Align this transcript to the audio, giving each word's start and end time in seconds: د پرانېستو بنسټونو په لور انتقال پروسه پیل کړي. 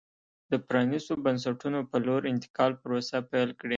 د 0.51 0.53
پرانېستو 0.67 1.13
بنسټونو 1.25 1.79
په 1.91 1.97
لور 2.05 2.21
انتقال 2.33 2.71
پروسه 2.81 3.17
پیل 3.31 3.49
کړي. 3.59 3.69